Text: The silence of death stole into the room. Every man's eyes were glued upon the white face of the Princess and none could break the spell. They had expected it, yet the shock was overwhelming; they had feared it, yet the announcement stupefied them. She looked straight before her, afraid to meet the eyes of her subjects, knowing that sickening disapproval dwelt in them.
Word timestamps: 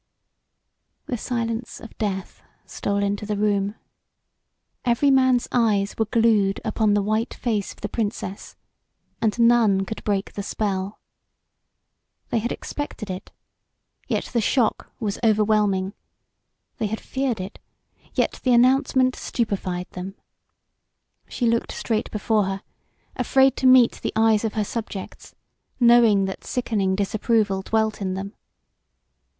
The 1.05 1.15
silence 1.15 1.79
of 1.79 1.95
death 1.99 2.41
stole 2.65 3.03
into 3.03 3.23
the 3.23 3.37
room. 3.37 3.75
Every 4.83 5.11
man's 5.11 5.47
eyes 5.51 5.93
were 5.95 6.07
glued 6.07 6.59
upon 6.65 6.95
the 6.95 7.03
white 7.03 7.35
face 7.35 7.71
of 7.71 7.81
the 7.81 7.87
Princess 7.87 8.55
and 9.21 9.37
none 9.37 9.85
could 9.85 10.03
break 10.03 10.33
the 10.33 10.41
spell. 10.41 10.99
They 12.29 12.39
had 12.39 12.51
expected 12.51 13.11
it, 13.11 13.31
yet 14.07 14.25
the 14.33 14.41
shock 14.41 14.91
was 14.99 15.19
overwhelming; 15.23 15.93
they 16.79 16.87
had 16.87 16.99
feared 16.99 17.39
it, 17.39 17.59
yet 18.15 18.39
the 18.43 18.53
announcement 18.53 19.15
stupefied 19.15 19.85
them. 19.91 20.15
She 21.29 21.45
looked 21.45 21.71
straight 21.71 22.09
before 22.09 22.45
her, 22.45 22.63
afraid 23.15 23.55
to 23.57 23.67
meet 23.67 23.99
the 24.01 24.13
eyes 24.15 24.43
of 24.43 24.53
her 24.55 24.63
subjects, 24.63 25.35
knowing 25.79 26.25
that 26.25 26.43
sickening 26.43 26.95
disapproval 26.95 27.61
dwelt 27.61 28.01
in 28.01 28.15
them. 28.15 28.33